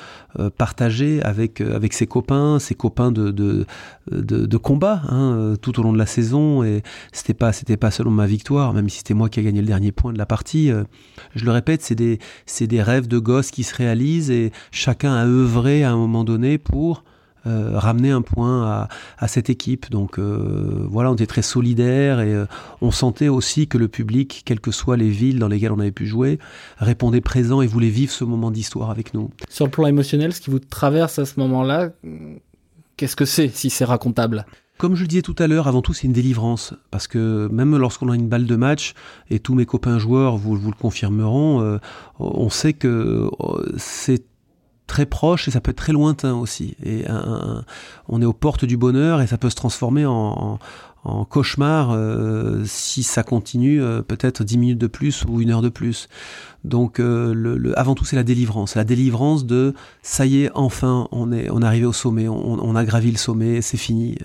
[0.56, 3.30] partager avec avec ses copains, ses copains de
[4.10, 6.64] de, combat, hein, tout au long de la saison.
[6.64, 9.60] Et c'était pas c'était pas seulement ma victoire, même si c'était moi qui a gagné
[9.60, 10.72] le dernier point de la partie.
[11.36, 15.14] je le répète, c'est des c'est des rêves de gosses qui se réalisent et chacun
[15.14, 17.04] a œuvré à un moment donné pour
[17.46, 19.90] euh, ramener un point à, à cette équipe.
[19.90, 22.46] Donc euh, voilà, on était très solidaires et euh,
[22.80, 25.92] on sentait aussi que le public, quelles que soient les villes dans lesquelles on avait
[25.92, 26.38] pu jouer,
[26.78, 29.30] répondait présent et voulait vivre ce moment d'histoire avec nous.
[29.48, 31.90] Sur le plan émotionnel, ce qui vous traverse à ce moment-là,
[32.96, 34.44] qu'est-ce que c'est si c'est racontable?
[34.80, 36.72] Comme je le disais tout à l'heure, avant tout, c'est une délivrance.
[36.90, 38.94] Parce que même lorsqu'on a une balle de match,
[39.28, 41.76] et tous mes copains joueurs vous, vous le confirmeront, euh,
[42.18, 43.28] on sait que
[43.76, 44.24] c'est
[44.90, 46.76] très proche et ça peut être très lointain aussi.
[46.84, 47.04] Et
[48.08, 50.58] on est aux portes du bonheur et ça peut se transformer en,
[51.30, 55.70] cauchemar euh, si ça continue euh, peut-être dix minutes de plus ou une heure de
[55.70, 56.08] plus.
[56.62, 59.72] Donc euh, avant tout c'est la délivrance, la délivrance de
[60.02, 63.16] ça y est enfin on est on est arrivé au sommet, on, a gravi le
[63.16, 64.18] sommet, c'est fini,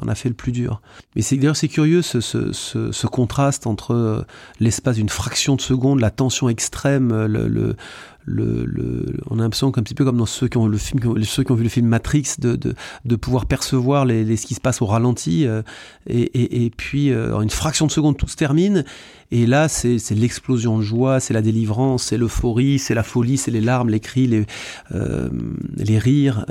[0.00, 0.80] on a fait le plus dur.
[1.14, 4.24] Mais c'est d'ailleurs c'est curieux ce, ce, contraste entre
[4.58, 7.76] l'espace d'une fraction de seconde, la tension extrême, le
[8.24, 11.00] le, le, on a l'impression un petit peu comme dans ceux qui ont le film,
[11.24, 14.46] ceux qui ont vu le film Matrix, de, de, de pouvoir percevoir les, les, ce
[14.46, 15.62] qui se passe au ralenti, euh,
[16.06, 18.84] et, et, et, puis euh, en une fraction de seconde tout se termine,
[19.30, 23.50] et là c'est l'explosion de joie, c'est la délivrance, c'est l'euphorie, c'est la folie, c'est
[23.50, 24.46] les larmes, les cris, les,
[24.94, 25.28] euh,
[25.76, 26.46] les rires.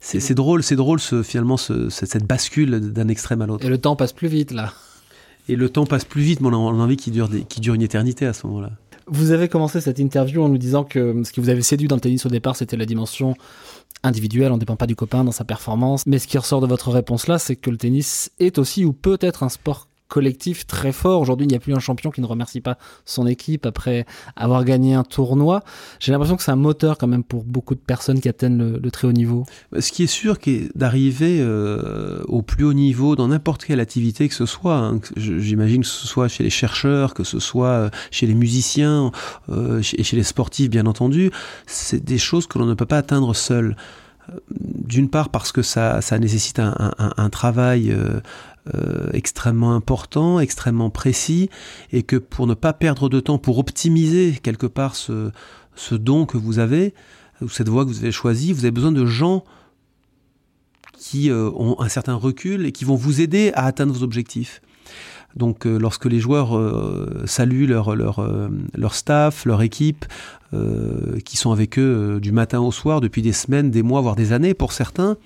[0.00, 3.64] c'est drôle, c'est drôle ce, finalement ce, cette bascule d'un extrême à l'autre.
[3.64, 4.72] Et le temps passe plus vite là.
[5.48, 7.82] Et le temps passe plus vite, mais on a envie qu'il dure, qui dure une
[7.82, 8.70] éternité à ce moment-là.
[9.08, 11.94] Vous avez commencé cette interview en nous disant que ce qui vous avait séduit dans
[11.94, 13.34] le tennis au départ, c'était la dimension
[14.02, 16.04] individuelle, on ne dépend pas du copain dans sa performance.
[16.06, 18.92] Mais ce qui ressort de votre réponse là, c'est que le tennis est aussi ou
[18.92, 21.20] peut être un sport collectif très fort.
[21.20, 24.64] Aujourd'hui, il n'y a plus un champion qui ne remercie pas son équipe après avoir
[24.64, 25.62] gagné un tournoi.
[26.00, 28.90] J'ai l'impression que c'est un moteur quand même pour beaucoup de personnes qui atteignent le,
[28.90, 29.44] très haut niveau.
[29.78, 34.28] Ce qui est sûr, c'est d'arriver euh, au plus haut niveau dans n'importe quelle activité
[34.28, 34.76] que ce soit.
[34.76, 35.00] Hein.
[35.16, 39.10] J'imagine que ce soit chez les chercheurs, que ce soit euh, chez les musiciens
[39.48, 41.30] euh, chez les sportifs, bien entendu.
[41.66, 43.76] C'est des choses que l'on ne peut pas atteindre seul
[44.58, 48.20] d'une part parce que ça, ça nécessite un, travail euh,
[49.12, 51.50] extrêmement important, extrêmement précis,
[51.92, 55.30] et que pour ne pas perdre de temps, pour optimiser quelque part ce,
[55.74, 56.94] ce don que vous avez,
[57.40, 59.44] ou cette voie que vous avez choisie, vous avez besoin de gens
[60.98, 64.62] qui euh, ont un certain recul et qui vont vous aider à atteindre vos objectifs.
[65.36, 66.58] Donc euh, lorsque les joueurs
[67.26, 68.26] saluent leur, leur,
[68.74, 70.06] leur staff, leur équipe,
[71.24, 74.32] qui sont avec eux du matin au soir depuis des semaines, des mois, voire des
[74.32, 75.18] années pour certains,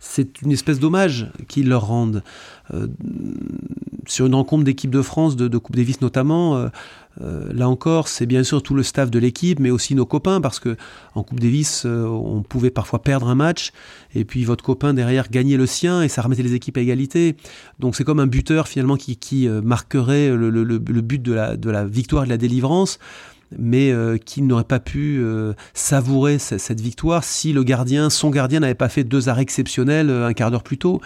[0.00, 2.22] c'est une espèce d'hommage qu'ils leur rendent.
[2.72, 2.86] Euh,
[4.06, 6.68] sur une rencontre d'équipe de France, de, Coupe Davis notamment, euh,
[7.20, 10.40] euh, là encore, c'est bien sûr tout le staff de l'équipe, mais aussi nos copains,
[10.40, 10.76] parce que
[11.14, 13.72] en Coupe Davis, on pouvait parfois perdre un match,
[14.14, 17.36] et puis votre copain derrière gagnait le sien, et ça remettait les équipes à égalité.
[17.78, 22.24] Donc c'est comme un buteur finalement qui, marquerait le, but de la, de la victoire
[22.24, 22.98] de la délivrance
[23.56, 28.60] mais euh, qui n'aurait pas pu euh, savourer cette victoire si le gardien, son gardien,
[28.60, 31.00] n'avait pas fait deux arrêts exceptionnels euh, un quart d'heure plus tôt.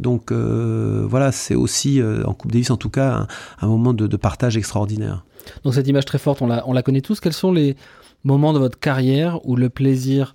[0.00, 3.28] Donc voilà, c'est aussi, en Coupe Davis en tout cas,
[3.60, 5.24] un, moment de, partage extraordinaire.
[5.62, 7.20] Donc cette image très forte, on la connaît tous.
[7.20, 7.76] Quels sont les
[8.24, 10.34] moments de votre carrière où le plaisir,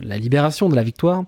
[0.00, 1.24] la libération de la victoire,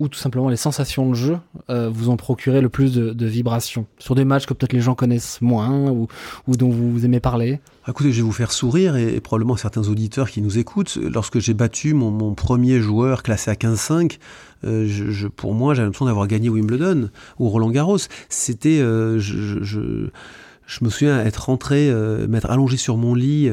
[0.00, 1.38] ou tout simplement les sensations de jeu
[1.70, 4.94] euh, vous ont procuré le plus de, vibrations Sur des matchs que peut-être les gens
[4.94, 6.08] connaissent moins ou,
[6.48, 10.40] dont vous, aimez parler Écoutez, je vais vous faire sourire et, probablement certains auditeurs qui
[10.42, 10.96] nous écoutent.
[10.96, 14.18] Lorsque j'ai battu mon, premier joueur classé à 15-5,
[14.64, 17.98] euh, je, pour moi, j'avais l'impression d'avoir gagné Wimbledon ou Roland Garros.
[18.28, 18.80] C'était...
[18.80, 21.90] Euh, je, je, me souviens être rentré,
[22.28, 23.50] m'être allongé sur mon lit,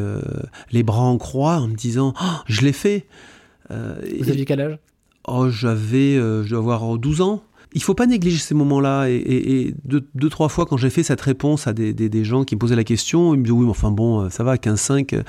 [0.72, 3.08] les bras en croix, en me disant oh, Je l'ai fait!»
[3.70, 4.78] Vous aviez quel âge?
[5.28, 7.44] Oh, j'avais, euh, je dois avoir 12 ans.
[7.74, 9.08] Il faut pas négliger ces moments-là.
[9.10, 12.76] Et, deux, trois fois, quand j'ai fait cette réponse à des, gens qui me posaient
[12.76, 15.24] la question, ils me disaient oui, mais enfin bon, euh, ça va, 15-5.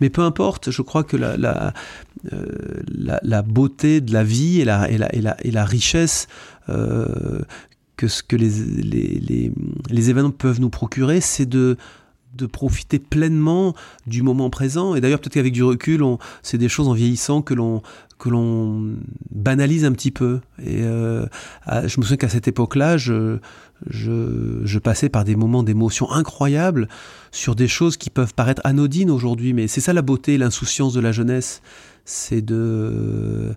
[0.00, 1.72] Mais peu importe, je crois que la, la,
[2.32, 2.82] euh,
[3.22, 6.26] la, beauté de la vie et la, et la, et la, richesse
[6.66, 9.52] que ce que les, les,
[9.88, 11.78] les événements peuvent nous procurer, c'est de
[12.36, 13.74] de profiter pleinement
[14.06, 14.94] du moment présent.
[14.94, 16.02] Et d'ailleurs, peut-être qu'avec du recul,
[16.42, 17.82] c'est des choses en vieillissant que l'on
[18.18, 18.94] que l'on
[19.30, 20.40] banalise un petit peu.
[20.58, 21.26] Et euh,
[21.66, 23.38] je me souviens qu'à cette époque-là, je,
[23.88, 26.88] je, je, passais par des moments d'émotion incroyables
[27.30, 31.00] sur des choses qui peuvent paraître anodines aujourd'hui, mais c'est ça la beauté, l'insouciance de
[31.00, 31.60] la jeunesse,
[32.06, 33.54] c'est de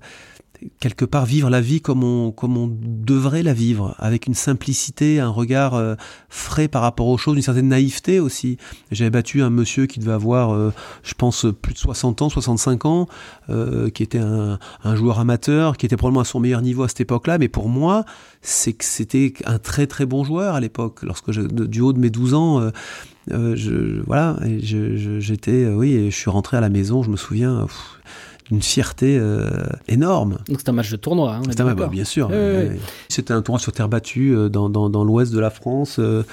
[0.80, 5.20] quelque part vivre la vie comme on, comme on devrait la vivre, avec une simplicité,
[5.20, 5.96] un regard euh,
[6.30, 8.58] frais par rapport aux choses, une certaine naïveté aussi.
[8.92, 12.86] J'avais battu un monsieur qui devait avoir, euh, je pense, plus de 60 ans, 65
[12.86, 13.08] ans,
[13.50, 16.88] euh, qui était un, un, joueur amateur, qui était probablement à son meilleur niveau à
[16.88, 18.06] cette époque-là, mais pour moi,
[18.42, 21.04] c'est que c'était un très très bon joueur à l'époque.
[21.04, 22.72] Lorsque je, du haut de mes 12 ans,
[23.30, 27.68] je, voilà, j'étais, oui, je suis rentré à la maison, je me souviens
[28.52, 29.50] une fierté euh,
[29.88, 30.40] énorme.
[30.48, 31.36] Donc c'est un match de tournoi.
[31.36, 32.32] Hein, c'est un match, bien sûr.
[33.08, 36.24] C'était un tournoi sur terre battue euh, dans, dans, dans l'ouest de la France, euh,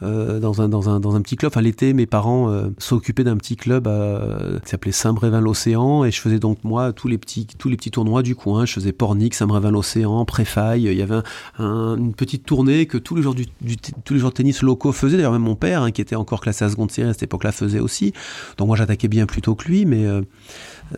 [0.00, 1.50] dans, un, dans, un, dans un petit club.
[1.52, 3.88] Enfin, l'été, mes parents s'occupaient d'un petit club
[4.64, 8.22] qui s'appelait Saint-Brévin-l'Océan et je faisais donc moi tous les petits, tous les petits tournois
[8.22, 8.66] du coin.
[8.66, 10.84] Je faisais Pornic, Saint-Brévin-l'Océan, Préfaille.
[10.84, 11.22] Il y avait
[11.58, 13.46] une petite tournée que tous les joueurs du,
[14.04, 15.16] tous les joueurs de tennis locaux faisaient.
[15.16, 17.52] D'ailleurs, même mon père, hein, qui était encore classé à seconde série à cette époque-là,
[17.52, 18.12] faisait aussi.
[18.58, 20.06] Donc moi, j'attaquais bien plus tôt que lui, mais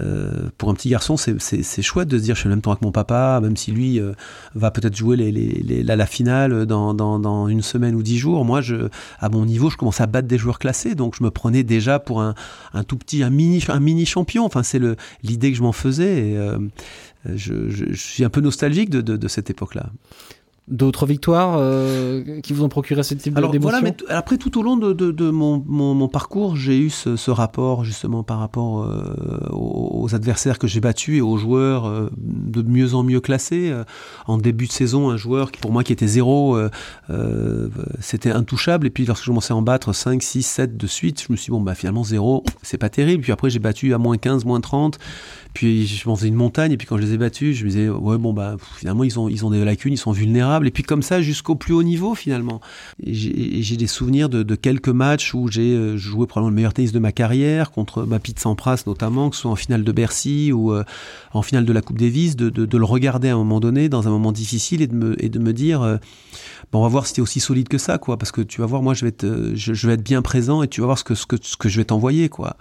[0.00, 2.74] euh, pour un petit garçon, c'est chouette de se dire je suis le même temps
[2.74, 4.12] que mon papa, même si lui euh,
[4.54, 8.44] va peut-être jouer les, les, la, finale dans, dans, dans, une semaine ou dix jours.
[8.44, 8.88] Moi, je,
[9.20, 11.98] à mon niveau, je commençais à battre des joueurs classés, donc je me prenais déjà
[11.98, 12.35] pour un,
[12.72, 14.44] un tout petit, un mini, un mini champion.
[14.44, 14.80] Enfin, c'est
[15.22, 16.35] l'idée que je m'en faisais.
[16.37, 16.59] Euh,
[17.24, 19.90] je, je, je, suis un peu nostalgique de, de, de cette époque-là
[20.66, 24.62] d'autres victoires euh, qui vous ont procuré ce type Alors, voilà, mais après tout au
[24.62, 28.38] long de, de, de mon, mon, mon, parcours, j'ai eu ce, ce, rapport justement par
[28.38, 33.20] rapport euh, aux, adversaires que j'ai battus et aux joueurs euh, de mieux en mieux
[33.20, 33.74] classés.
[34.27, 36.59] en début de saison, un joueur qui pour moi qui était zéro,
[38.00, 38.87] c'était intouchable.
[38.87, 41.37] Et puis lorsque je commençais à en battre 5, 6, 7 de suite, je me
[41.37, 43.22] suis dit bon bah finalement zéro, c'est pas terrible.
[43.22, 44.98] Puis après j'ai battu à moins 15, moins 30.
[45.55, 46.73] Puis je m'en faisais une montagne.
[46.73, 49.19] Et puis quand je les ai battus, je me disais ouais bon bah finalement ils
[49.19, 50.67] ont ils ont des lacunes, ils sont vulnérables.
[50.67, 52.61] Et puis comme ça jusqu'au plus haut niveau finalement.
[53.03, 56.93] J'ai des souvenirs de, de, quelques matchs où j'ai euh, joué probablement le meilleur tennis
[56.93, 60.53] de ma carrière contre ma Pete Sampras notamment, que ce soit en finale de Bercy
[60.53, 60.85] ou euh,
[61.33, 63.88] en finale de la Coupe Davis, de, de, de, le regarder à un moment donné
[63.88, 65.97] dans un moment difficile et de me, et de me dire euh,
[66.73, 68.67] bon, on va voir si t'es aussi solide que ça quoi, parce que tu vas
[68.67, 70.99] voir moi je vais être je, je, vais être bien présent et tu vas voir
[70.99, 72.57] ce que ce que, ce que je vais t'envoyer quoi.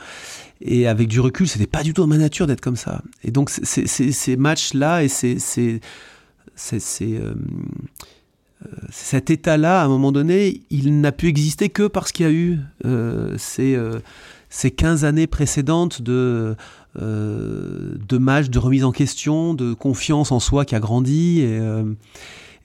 [0.62, 3.02] Et avec du recul, c'était pas du tout dans ma nature d'être comme ça.
[3.24, 5.80] Et donc ces matchs-là et euh,
[8.66, 12.30] euh, cet état-là, à un moment donné, il n'a pu exister que parce qu'il y
[12.30, 14.00] a eu euh, ces, euh,
[14.50, 16.56] ces 15 années précédentes de,
[18.12, 21.42] matchs, de remise en question, de confiance en soi qui a grandi.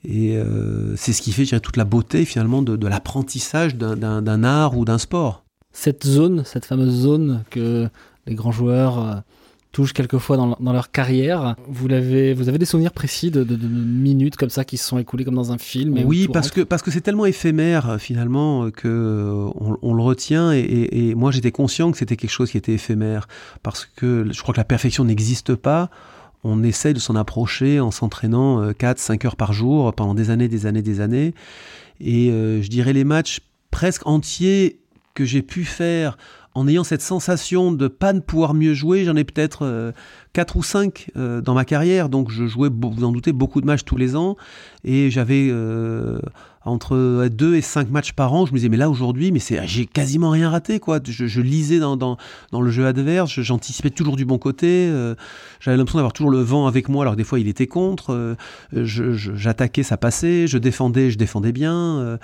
[0.07, 0.39] Et,
[0.95, 4.97] c'est ce qui fait dirais, toute la beauté finalement de l'apprentissage d'un art ou d'un
[4.97, 5.43] sport
[5.79, 7.87] cette zone, cette fameuse zone que
[8.27, 9.15] les grands joueurs euh,
[9.71, 11.55] touchent quelquefois dans, dans, leur carrière.
[11.69, 14.85] Vous, l'avez, vous avez des souvenirs précis de, de, de, minutes comme ça qui se
[14.85, 18.69] sont écoulées comme dans un film Oui, parce que, parce que c'est tellement éphémère finalement
[18.71, 22.31] que euh, on, on le retient et, et, et moi j'étais conscient que c'était quelque
[22.31, 23.29] chose qui était éphémère
[23.63, 25.89] parce que je crois que la perfection n'existe pas.
[26.43, 30.49] On essaie de s'en approcher en s'entraînant 4-5 euh, heures par jour pendant des années,
[30.49, 31.33] des années, des années.
[32.01, 33.39] Et euh, je dirais les matchs
[33.71, 34.79] presque entiers
[35.25, 36.17] j'ai pu faire
[36.55, 39.91] en ayant cette sensation de pas ne pouvoir mieux jouer, j'en ai peut-être euh,
[40.33, 43.65] 4 ou 5 euh, dans ma carrière, donc je jouais, vous en doutez, beaucoup de
[43.65, 44.35] matchs tous les ans,
[44.83, 46.19] et j'avais euh,
[46.65, 49.65] entre 2 et 5 matchs par an, je me disais, mais là aujourd'hui, mais c'est,
[49.67, 50.99] j'ai quasiment rien raté, quoi.
[51.03, 52.17] Je, lisais dans, dans,
[52.51, 55.15] le jeu adverse, j'anticipais toujours du bon côté, euh,
[55.59, 58.13] j'avais l'impression d'avoir toujours le vent avec moi, alors que des fois il était contre,
[58.13, 58.35] euh,
[58.73, 62.17] j'attaquais, ça passait, je défendais, je défendais bien, euh,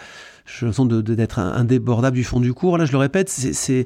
[0.62, 2.78] de, de, d'être indébordable du fond du cours.
[2.78, 3.86] Là, je le répète, c'est, c'est,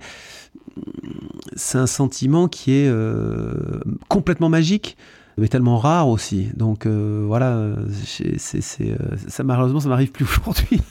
[1.78, 4.98] un sentiment qui est euh, complètement magique
[5.39, 6.49] mais tellement rare aussi.
[6.56, 7.75] Donc euh, voilà,
[8.06, 8.38] c'est,
[8.82, 8.95] euh,
[9.28, 10.82] ça malheureusement ça m'arrive plus aujourd'hui.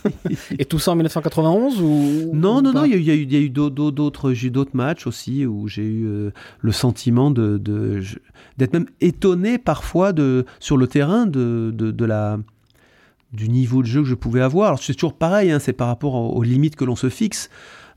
[0.58, 4.32] Et tout ça en 1991 ou Non, non, non, il y a, eu, d'autres, d'autres,
[4.32, 6.30] j'ai eu d'autres matchs aussi où j'ai eu euh,
[6.61, 8.00] le sentiment de, de,
[8.56, 12.38] d'être même étonné parfois de, sur le terrain de, de, de la
[13.32, 14.68] du niveau de jeu que je pouvais avoir.
[14.68, 17.50] Alors c'est toujours pareil, hein, c'est par rapport aux, aux limites que l'on se fixe.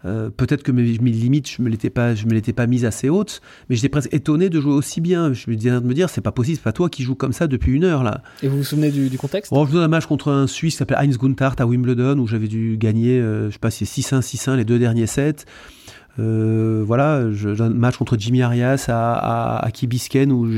[0.06, 2.86] Euh, peut-être que mes, mes, limites, je me l'étais pas, je me l'étais pas mise
[2.86, 5.34] assez haute, mais j'étais presque étonné de jouer aussi bien.
[5.34, 7.34] Je me disais de me dire, c'est pas possible, c'est pas toi qui joues comme
[7.34, 8.22] ça depuis une heure là.
[8.42, 9.54] Et vous vous souvenez du, du contexte?
[9.54, 12.48] Bon, Je jouais un match contre un Suisse qui Heinz Guntart à Wimbledon où j'avais
[12.48, 15.46] dû gagner, euh, je sais pas si c'est 6-1, 6-1 les deux derniers sets.
[16.20, 20.50] Euh, voilà, j'ai un match contre Jimmy Arias à, à, à Key Biscayne, où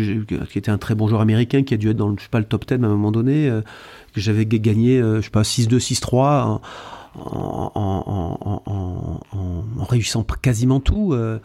[0.49, 2.29] qui était un très bon joueur américain, qui a dû être dans le, je sais
[2.29, 3.62] pas, le top 10 à un moment donné, euh,
[4.13, 6.60] que j'avais gagné, euh, je sais pas, 6-2, 6-3.
[7.15, 8.73] En,
[9.89, 11.13] réussissant quasiment tout.
[11.13, 11.39] Euh,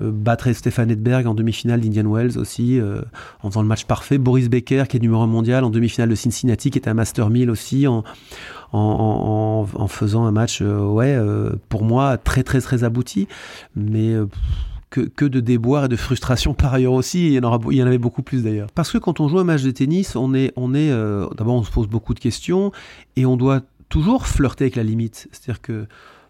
[0.00, 3.00] euh, battre Stéphane Edberg en demi-finale d'Indian Wells aussi, euh,
[3.42, 4.18] en faisant le match parfait.
[4.18, 7.50] Boris Becker, qui est numéro mondial en demi-finale de Cincinnati, qui est un Master 1000
[7.50, 8.04] aussi, en,
[9.88, 11.18] faisant un match, ouais,
[11.68, 13.26] pour moi, très très très abouti.
[13.74, 14.14] Mais
[14.90, 17.26] que, que, de déboires et de frustration par ailleurs aussi.
[17.26, 18.68] Il y en, aura, il y en avait beaucoup plus d'ailleurs.
[18.74, 20.90] Parce que quand on joue un match de tennis, on est, on est
[21.36, 22.70] d'abord on se pose beaucoup de questions
[23.16, 25.28] et on doit toujours flirter avec la limite.
[25.32, 25.86] C'est-à-dire que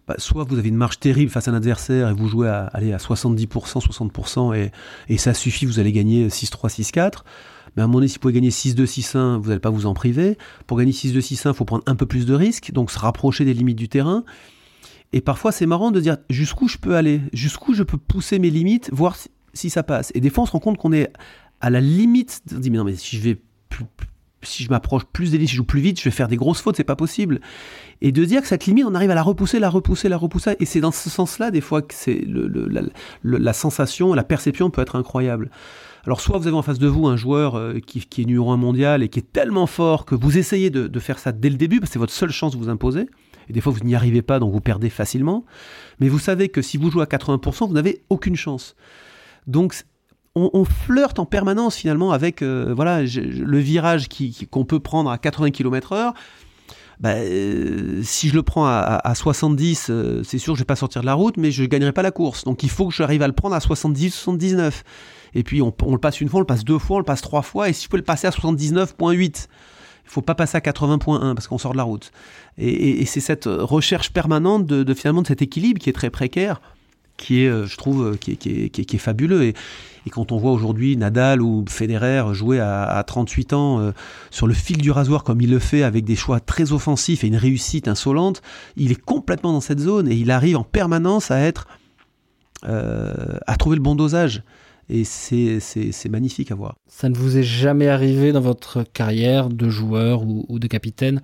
[0.07, 2.65] bah, soit vous avez une marge terrible face à un adversaire et vous jouez à,
[2.73, 4.69] allez, à 70%, 60%
[5.07, 7.19] et, ça suffit, vous allez gagner 6-3, 6-4.
[7.75, 9.85] Mais à un moment donné, si vous pouvez gagner 6-2, 6-1, vous n'allez pas vous
[9.85, 10.37] en priver.
[10.67, 13.45] Pour gagner 6-2, 6-1, il faut prendre un peu plus de risques, donc se rapprocher
[13.45, 14.25] des limites du terrain.
[15.13, 18.49] Et parfois, c'est marrant de dire jusqu'où je peux aller, jusqu'où je peux pousser mes
[18.49, 19.15] limites, voir
[19.53, 20.11] si, ça passe.
[20.15, 21.13] Et des fois, on se rend compte qu'on est
[21.61, 22.41] à la limite.
[22.53, 23.37] On dit, mais non, mais si je vais
[23.69, 23.85] plus
[24.43, 26.35] si je m'approche plus des lignes, si je joue plus vite, je vais faire des
[26.35, 27.41] grosses fautes, c'est pas possible.
[28.01, 30.55] Et de dire que cette limite, on arrive à la repousser, la repousser, la repousser.
[30.59, 32.81] Et c'est dans ce sens-là, des fois, que c'est le, le, la,
[33.21, 35.51] le, la, sensation, la perception peut être incroyable.
[36.05, 38.51] Alors, soit vous avez en face de vous un joueur euh, qui, qui, est numéro
[38.51, 41.49] un mondial et qui est tellement fort que vous essayez de, de faire ça dès
[41.49, 43.07] le début, parce que c'est votre seule chance de vous imposer.
[43.49, 45.45] Et des fois, vous n'y arrivez pas, donc vous perdez facilement.
[45.99, 48.75] Mais vous savez que si vous jouez à 80%, vous n'avez aucune chance.
[49.45, 49.75] Donc,
[50.35, 54.07] on, flirte en permanence finalement avec euh, voilà le virage
[54.49, 56.13] qu'on peut prendre à 80 km/h.
[56.99, 60.75] Bah, euh, si je le prends à, à 70, euh, c'est sûr je vais pas
[60.75, 62.43] sortir de la route, mais je gagnerai pas la course.
[62.43, 64.83] Donc il faut que j'arrive à le prendre à 70, 79.
[65.33, 67.21] Et puis on, le passe une fois, on le passe deux fois, on le passe
[67.21, 67.69] trois fois.
[67.69, 69.47] Et si je peux le passer à 79.8,
[70.05, 72.11] il faut pas passer à 80.1 parce qu'on sort de la route.
[72.57, 76.61] Et c'est cette recherche permanente de, de, finalement de cet équilibre qui est très précaire
[77.21, 79.43] qui est, euh, je trouve, qui est, qui est, qui est, qui est fabuleux.
[79.43, 79.53] Et,
[80.05, 83.91] et, quand on voit aujourd'hui Nadal ou Federer jouer à, à 38 ans euh,
[84.31, 87.27] sur le fil du rasoir comme il le fait avec des choix très offensifs et
[87.27, 88.41] une réussite insolente,
[88.75, 91.67] il est complètement dans cette zone et il arrive en permanence à être,
[92.67, 93.13] euh,
[93.45, 94.43] à trouver le bon dosage.
[94.89, 96.75] et c'est magnifique à voir.
[96.87, 101.21] Ça ne vous est jamais arrivé dans votre carrière de joueur ou, ou de capitaine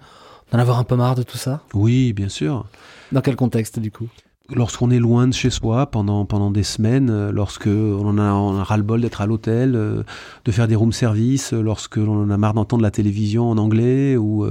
[0.52, 1.64] d'en avoir un peu marre de tout ça?
[1.74, 2.66] Oui, bien sûr.
[3.12, 4.08] Dans quel contexte du coup?
[4.56, 8.58] Lorsqu'on est loin de chez soi pendant, pendant des semaines, euh, lorsque on a, on
[8.58, 10.04] a ras-le-bol d'être à l'hôtel, euh,
[10.46, 13.58] de faire des room service, euh, lorsque l'on en a marre d'entendre la télévision en
[13.58, 14.46] anglais, ou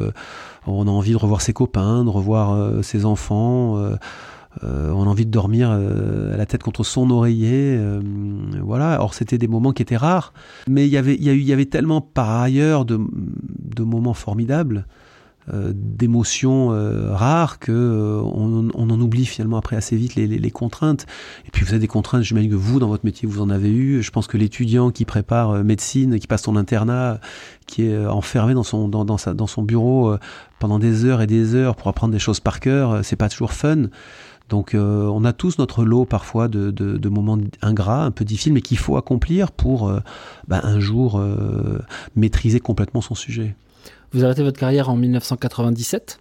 [0.67, 3.79] on a envie de revoir ses copains, de revoir ses enfants,
[4.63, 7.79] on a envie de dormir à la tête contre son oreiller.
[8.63, 10.33] voilà, or c'était des moments qui étaient rares,
[10.69, 14.87] mais il y y avait tellement par ailleurs de, de moments formidables.
[15.55, 21.07] Euh, d'émotions euh, rares que euh, on, en oublie finalement après assez vite les, contraintes.
[21.47, 23.71] Et puis vous avez des contraintes, j'imagine que vous dans votre métier vous en avez
[23.71, 24.03] eu.
[24.03, 27.21] Je pense que l'étudiant qui prépare médecine, qui passe son internat,
[27.67, 30.17] qui est enfermé dans son dans, dans, sa, dans son bureau
[30.59, 33.53] pendant des heures et des heures pour apprendre des choses par cœur, c'est pas toujours
[33.53, 33.85] fun.
[34.49, 38.63] Donc on a tous notre lot parfois de, de, moments ingrats, un peu difficiles, mais
[38.63, 39.93] qu'il faut accomplir pour
[40.49, 41.23] bah, un jour
[42.17, 43.55] maîtriser complètement son sujet.
[44.17, 46.21] Vous arrêtez votre carrière en 1997.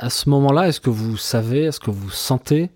[0.00, 2.70] À ce moment-là, est-ce que vous savez, est-ce que vous sentez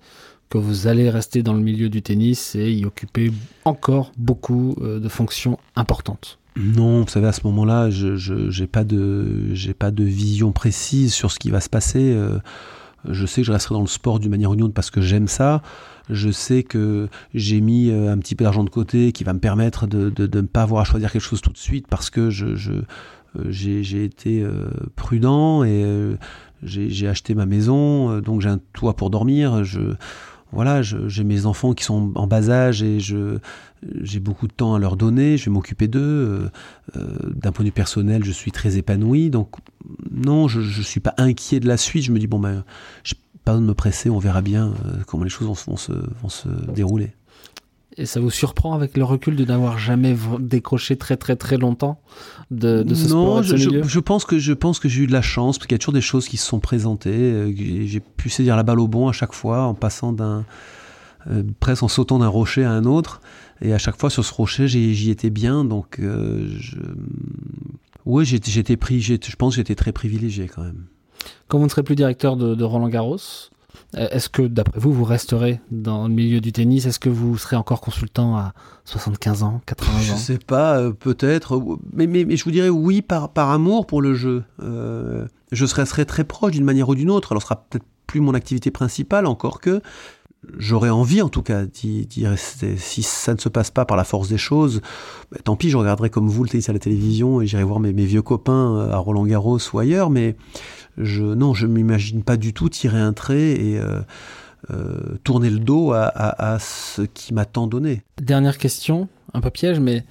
[0.49, 3.33] que vous allez rester dans le milieu du tennis et y occuper
[3.65, 6.39] encore beaucoup euh, de fonctions importantes?
[6.55, 11.33] Non, vous savez, à ce moment-là, je n'ai pas, de, pas de vision précise sur
[11.33, 12.13] ce qui va se passer.
[12.13, 12.39] Euh,
[13.09, 15.01] je sais que je resterai dans le sport d'une manière ou d'une autre parce que
[15.01, 15.63] j'aime ça.
[16.11, 19.41] Je sais que j'ai mis euh, un petit peu d'argent de côté qui va me
[19.41, 22.55] permettre de, ne pas avoir à choisir quelque chose tout de suite parce que je,
[23.49, 26.17] j'ai été euh, prudent et euh,
[26.63, 29.65] j'ai acheté ma maison, donc j'ai un toit pour dormir.
[29.65, 29.81] Je,
[30.53, 34.79] voilà, j'ai mes enfants qui sont en bas âge et j'ai beaucoup de temps à
[34.79, 35.37] leur donner.
[35.37, 36.49] Je vais m'occuper d'eux.
[36.95, 39.29] D'un point de vue personnel, je suis très épanoui.
[39.29, 39.57] Donc
[40.11, 42.05] non, je ne suis pas inquiet de la suite.
[42.05, 42.65] Je me dis bon ben,
[43.03, 44.09] j'ai pas besoin de me presser.
[44.09, 44.73] On verra bien
[45.07, 45.93] comment les choses vont se,
[46.23, 47.13] vont se dérouler.
[47.97, 52.01] Et ça vous surprend avec le recul de n'avoir jamais décroché très très très longtemps
[52.51, 55.07] de, de ce non, sport je, je, je, pense que je pense que j'ai eu
[55.07, 57.11] de la chance parce qu'il y a toujours des choses qui se sont présentées.
[57.11, 57.53] Euh,
[57.87, 60.45] j'ai pu saisir la balle au bon à chaque fois en passant d'un
[61.31, 63.21] euh, presque en sautant d'un rocher à un autre.
[63.63, 65.65] Et à chaque fois sur ce rocher, j'y étais bien.
[65.65, 66.77] Donc, euh, je...
[68.05, 69.01] oui, j'étais pris.
[69.01, 70.87] Je pense que j'étais très privilégié quand même.
[71.49, 73.19] Quand vous ne serez plus directeur de, de Roland Garros,
[73.97, 76.87] est-ce que, d'après vous, vous resterez dans le milieu du tennis?
[76.87, 78.53] Est-ce que vous serez encore consultant à
[78.85, 81.61] 75 ans, 80 ans Je ne sais pas, euh, peut-être.
[81.93, 84.45] Mais, mais, je vous dirais oui par, par amour pour le jeu.
[84.63, 87.33] Euh, je serai, très proche d'une manière ou d'une autre.
[87.33, 89.81] Alors, ce sera peut-être plus mon activité principale, encore que
[90.59, 92.77] j'aurais envie en tout cas d'y rester.
[92.77, 94.83] Si ça ne se passe pas par la force des choses,
[95.31, 97.81] bah, tant pis, je regarderai comme vous le tennis à la télévision et j'irai voir
[97.81, 100.11] mes, mes, vieux copains à Roland Garros ou ailleurs.
[100.11, 100.37] Mais
[100.99, 104.01] je, non, je m'imagine pas du tout tirer un trait et euh,
[104.71, 108.03] euh, tourner le dos à, ce qui m'a tant donné.
[108.21, 110.05] Dernière question, un peu piège, mais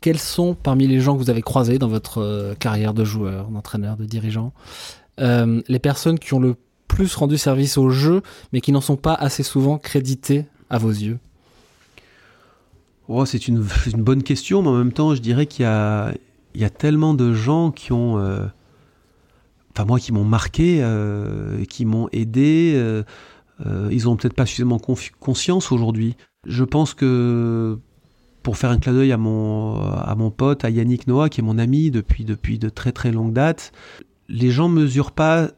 [0.00, 3.48] quels sont parmi les gens que vous avez croisés dans votre euh, carrière de joueur,
[3.48, 4.52] d'entraîneur, de dirigeant,
[5.20, 6.54] les personnes qui ont le
[6.86, 10.90] plus rendu service au jeu, mais qui n'en sont pas assez souvent créditées à vos
[10.90, 11.18] yeux?
[13.08, 16.70] Oh, C'est une, bonne question, mais en même temps, je dirais qu'il y, y a,
[16.70, 18.16] tellement de gens qui ont
[19.78, 22.72] enfin moi qui m'ont marqué, euh, qui m'ont aidé.
[22.74, 23.04] Euh,
[23.64, 26.16] euh, ils ont peut-être pas suffisamment conscience aujourd'hui.
[26.46, 27.78] Je pense que
[28.42, 31.44] pour faire un clin d'œil à mon, à mon pote, à Yannick Noah, qui est
[31.44, 33.72] mon ami depuis, depuis de très très longue date,
[34.28, 35.50] les gens mesurent pas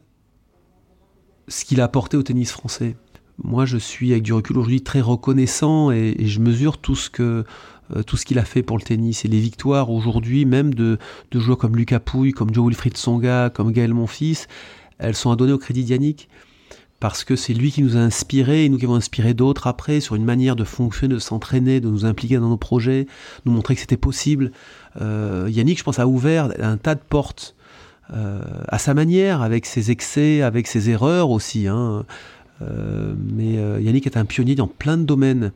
[1.47, 2.95] ce qu'il a apporté au tennis français.
[3.43, 7.43] Moi, je suis avec du recul aujourd'hui très reconnaissant et, je mesure tout ce que
[8.05, 10.97] tout ce qu'il a fait pour le tennis et les victoires aujourd'hui, même de,
[11.31, 14.47] de joueurs comme Lucas Pouille, comme Joe Wilfried Songa, comme Gaël Monfils,
[14.99, 16.29] elles sont à donner au crédit d'Yannick
[17.01, 19.99] parce que c'est lui qui nous a inspirés et nous qui avons inspiré d'autres après
[19.99, 23.07] sur une manière de fonctionner, de s'entraîner, de nous impliquer dans nos projets,
[23.45, 24.51] nous montrer que c'était possible.
[25.01, 27.55] Euh, Yannick, je pense, a ouvert un tas de portes
[28.13, 31.67] euh, à sa manière, avec ses excès, avec ses erreurs aussi.
[31.67, 32.05] Hein.
[32.61, 35.51] mais Yannick est un pionnier dans plein de domaines.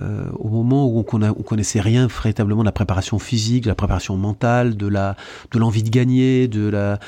[0.00, 3.74] Euh, au moment où on, ne connaissait rien véritablement de la préparation physique, de la
[3.74, 5.16] préparation mentale, de la
[5.50, 7.00] de l'envie de gagner, de la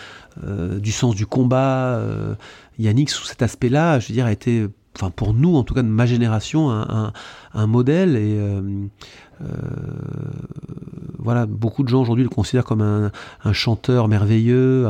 [0.45, 1.97] euh, du sens du combat.
[1.97, 2.35] Euh,
[2.79, 4.67] Yannick, sous cet aspect-là, je veux dire, a été,
[4.97, 7.13] enfin pour nous en tout cas de ma génération, un,
[7.55, 8.41] un, modèle et
[11.19, 13.13] voilà, beaucoup de gens aujourd'hui le considèrent comme un,
[13.45, 14.89] un chanteur merveilleux,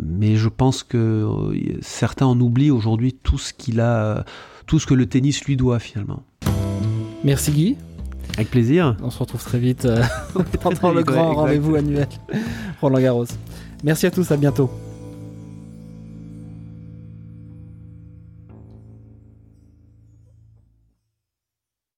[0.00, 1.26] mais je pense que
[1.80, 4.24] certains en oublient aujourd'hui tout ce qu'il a
[4.66, 6.22] tout ce que le tennis lui doit finalement.
[7.24, 7.76] Merci Guy.
[8.34, 8.96] Avec plaisir.
[9.02, 10.02] On se retrouve très vite euh,
[10.60, 12.08] pendant le grand rendez-vous annuel
[12.80, 13.26] Roland Garros.
[13.84, 14.70] Merci à tous, à bientôt.